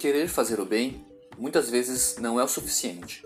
[0.00, 1.04] Querer fazer o bem
[1.38, 3.22] muitas vezes não é o suficiente.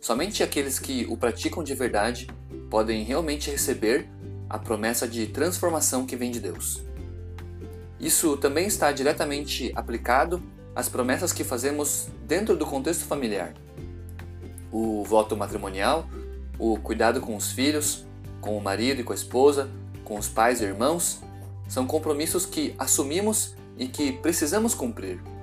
[0.00, 2.26] Somente aqueles que o praticam de verdade
[2.68, 4.08] podem realmente receber
[4.50, 6.82] a promessa de transformação que vem de Deus.
[8.00, 10.42] Isso também está diretamente aplicado
[10.74, 13.54] às promessas que fazemos dentro do contexto familiar.
[14.72, 16.10] O voto matrimonial,
[16.58, 18.04] o cuidado com os filhos,
[18.40, 19.70] com o marido e com a esposa,
[20.04, 21.20] com os pais e irmãos,
[21.68, 25.35] são compromissos que assumimos e que precisamos cumprir.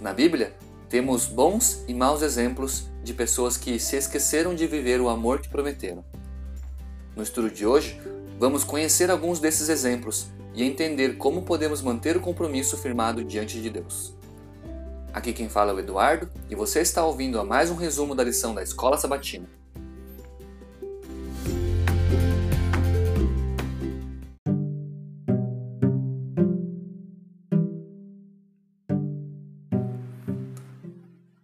[0.00, 0.54] Na Bíblia,
[0.88, 5.48] temos bons e maus exemplos de pessoas que se esqueceram de viver o amor que
[5.50, 6.02] prometeram.
[7.14, 8.00] No estudo de hoje,
[8.38, 13.68] vamos conhecer alguns desses exemplos e entender como podemos manter o compromisso firmado diante de
[13.68, 14.14] Deus.
[15.12, 18.24] Aqui quem fala é o Eduardo e você está ouvindo a mais um resumo da
[18.24, 19.46] lição da Escola Sabatina.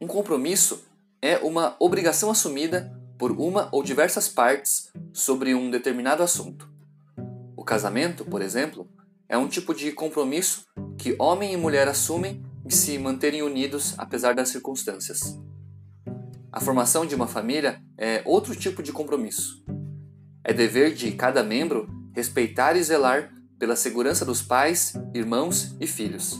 [0.06, 0.84] Um compromisso
[1.20, 6.70] é uma obrigação assumida por uma ou diversas partes sobre um determinado assunto.
[7.56, 8.88] O casamento, por exemplo,
[9.28, 10.64] é um tipo de compromisso
[10.96, 15.36] que homem e mulher assumem de se manterem unidos apesar das circunstâncias.
[16.52, 19.64] A formação de uma família é outro tipo de compromisso.
[20.44, 26.38] É dever de cada membro respeitar e zelar pela segurança dos pais, irmãos e filhos.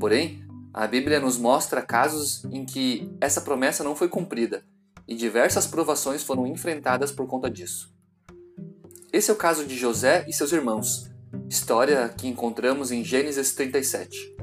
[0.00, 0.45] Porém,
[0.76, 4.62] a Bíblia nos mostra casos em que essa promessa não foi cumprida
[5.08, 7.90] e diversas provações foram enfrentadas por conta disso.
[9.10, 11.10] Esse é o caso de José e seus irmãos,
[11.48, 14.36] história que encontramos em Gênesis 37.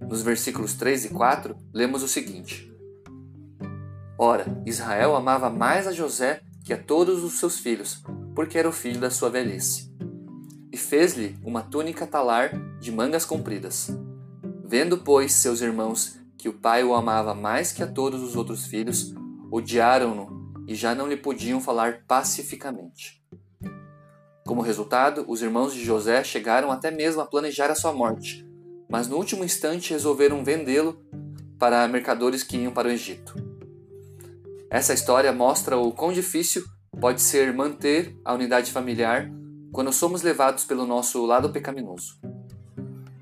[0.00, 2.68] Nos versículos 3 e 4, lemos o seguinte:
[4.18, 8.02] Ora, Israel amava mais a José que a todos os seus filhos,
[8.34, 9.88] porque era o filho da sua velhice.
[10.72, 12.50] E fez-lhe uma túnica talar
[12.80, 13.96] de mangas compridas.
[14.66, 18.66] Vendo, pois, seus irmãos que o pai o amava mais que a todos os outros
[18.66, 19.14] filhos,
[19.50, 23.22] odiaram-no e já não lhe podiam falar pacificamente.
[24.46, 28.46] Como resultado, os irmãos de José chegaram até mesmo a planejar a sua morte,
[28.90, 30.98] mas no último instante resolveram vendê-lo
[31.58, 33.34] para mercadores que iam para o Egito.
[34.68, 36.62] Essa história mostra o quão difícil
[37.00, 39.30] pode ser manter a unidade familiar
[39.72, 42.18] quando somos levados pelo nosso lado pecaminoso.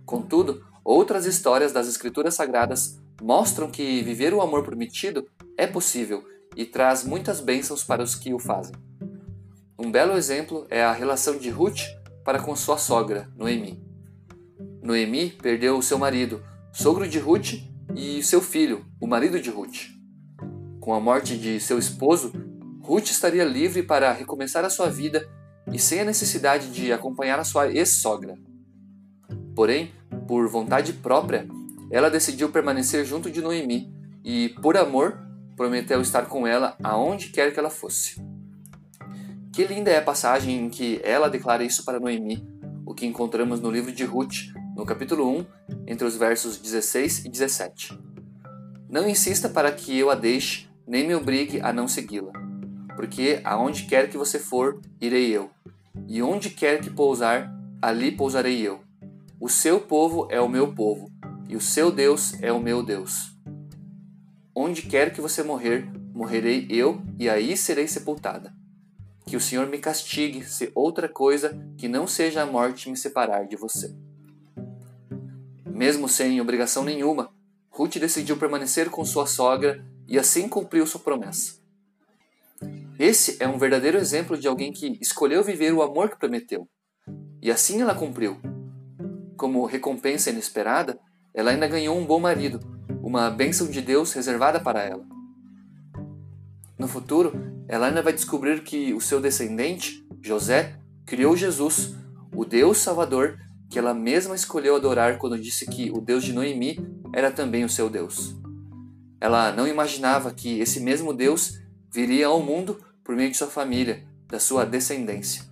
[0.04, 5.26] Contudo, Outras histórias das Escrituras Sagradas mostram que viver o amor prometido
[5.56, 6.24] é possível
[6.56, 8.74] e traz muitas bênçãos para os que o fazem.
[9.78, 11.82] Um belo exemplo é a relação de Ruth
[12.24, 13.82] para com sua sogra, Noemi.
[14.82, 17.54] Noemi perdeu seu marido, sogro de Ruth,
[17.94, 19.90] e seu filho, o marido de Ruth.
[20.80, 22.32] Com a morte de seu esposo,
[22.80, 25.28] Ruth estaria livre para recomeçar a sua vida
[25.72, 28.36] e sem a necessidade de acompanhar a sua ex-sogra.
[29.54, 29.92] Porém,
[30.26, 31.46] por vontade própria,
[31.90, 33.92] ela decidiu permanecer junto de Noemi
[34.24, 35.18] e, por amor,
[35.56, 38.22] prometeu estar com ela aonde quer que ela fosse.
[39.52, 42.46] Que linda é a passagem em que ela declara isso para Noemi,
[42.86, 45.46] o que encontramos no livro de Ruth, no capítulo 1,
[45.86, 47.98] entre os versos 16 e 17.
[48.88, 52.32] Não insista para que eu a deixe, nem me obrigue a não segui-la,
[52.96, 55.50] porque aonde quer que você for, irei eu,
[56.08, 57.52] e onde quer que pousar,
[57.82, 58.80] ali pousarei eu
[59.42, 61.10] o seu povo é o meu povo,
[61.48, 63.36] e o seu Deus é o meu Deus.
[64.54, 68.54] Onde quer que você morrer, morrerei eu, e aí serei sepultada.
[69.26, 73.48] Que o Senhor me castigue se outra coisa que não seja a morte me separar
[73.48, 73.92] de você.
[75.66, 77.34] Mesmo sem obrigação nenhuma,
[77.68, 81.54] Ruth decidiu permanecer com sua sogra e assim cumpriu sua promessa.
[82.96, 86.68] Esse é um verdadeiro exemplo de alguém que escolheu viver o amor que prometeu.
[87.42, 88.40] E assim ela cumpriu,
[89.42, 91.00] como recompensa inesperada,
[91.34, 92.60] ela ainda ganhou um bom marido,
[93.02, 95.04] uma bênção de Deus reservada para ela.
[96.78, 97.32] No futuro,
[97.66, 101.92] ela ainda vai descobrir que o seu descendente, José, criou Jesus,
[102.32, 103.36] o Deus Salvador
[103.68, 106.78] que ela mesma escolheu adorar quando disse que o Deus de Noemi
[107.12, 108.36] era também o seu Deus.
[109.20, 111.58] Ela não imaginava que esse mesmo Deus
[111.92, 115.42] viria ao mundo por meio de sua família, da sua descendência.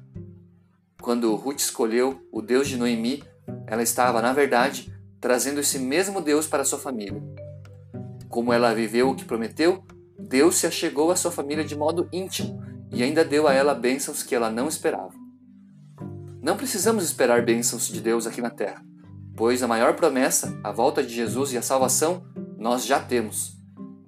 [1.02, 3.24] Quando Ruth escolheu o Deus de Noemi,
[3.70, 7.22] ela estava, na verdade, trazendo esse mesmo Deus para sua família.
[8.28, 9.84] Como ela viveu o que prometeu,
[10.18, 12.60] Deus se achegou à sua família de modo íntimo
[12.92, 15.12] e ainda deu a ela bênçãos que ela não esperava.
[16.42, 18.84] Não precisamos esperar bênçãos de Deus aqui na terra,
[19.36, 22.24] pois a maior promessa, a volta de Jesus e a salvação,
[22.58, 23.56] nós já temos.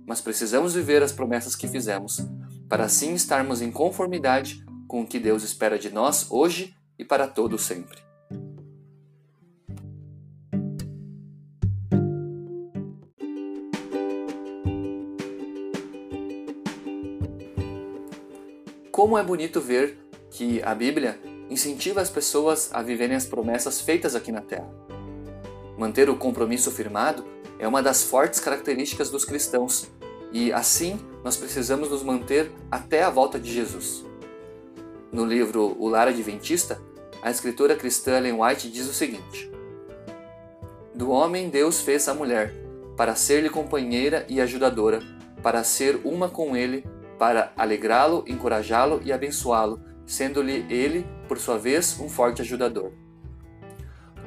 [0.04, 2.20] Mas precisamos viver as promessas que fizemos,
[2.68, 7.28] para assim estarmos em conformidade com o que Deus espera de nós hoje e para
[7.28, 8.11] todo sempre.
[18.92, 19.98] Como é bonito ver
[20.30, 21.18] que a Bíblia
[21.48, 24.68] incentiva as pessoas a viverem as promessas feitas aqui na Terra.
[25.78, 27.24] Manter o compromisso firmado
[27.58, 29.88] é uma das fortes características dos cristãos
[30.30, 34.04] e, assim, nós precisamos nos manter até a volta de Jesus.
[35.10, 36.78] No livro O Lar Adventista,
[37.22, 39.50] a escritora cristã Ellen White diz o seguinte:
[40.94, 42.52] Do homem Deus fez a mulher,
[42.94, 45.00] para ser-lhe companheira e ajudadora,
[45.42, 46.84] para ser uma com ele,
[47.22, 52.90] para alegrá-lo, encorajá-lo e abençoá-lo, sendo-lhe ele, por sua vez, um forte ajudador.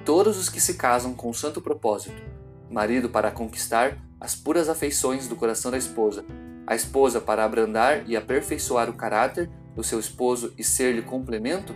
[0.05, 2.23] Todos os que se casam com o santo propósito,
[2.71, 6.23] marido para conquistar as puras afeições do coração da esposa,
[6.65, 11.75] a esposa para abrandar e aperfeiçoar o caráter do seu esposo e ser-lhe complemento,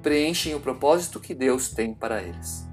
[0.00, 2.64] preenchem o propósito que Deus tem para eles.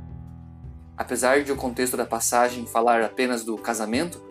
[0.96, 4.24] Apesar de o contexto da passagem falar apenas do casamento,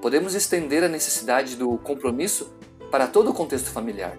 [0.00, 2.56] podemos estender a necessidade do compromisso
[2.90, 4.16] para todo o contexto familiar.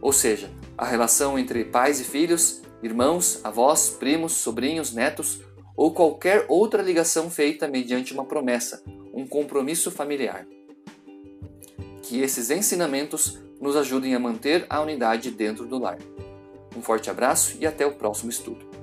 [0.00, 5.40] Ou seja, a relação entre pais e filhos, irmãos, avós, primos, sobrinhos, netos
[5.76, 8.82] ou qualquer outra ligação feita mediante uma promessa,
[9.12, 10.46] um compromisso familiar.
[12.02, 15.98] Que esses ensinamentos nos ajudem a manter a unidade dentro do lar.
[16.76, 18.75] Um forte abraço e até o próximo estudo.